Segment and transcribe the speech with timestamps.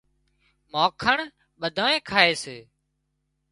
[0.71, 1.17] مانکڻ
[1.59, 2.57] ٻڌانئين کائي سي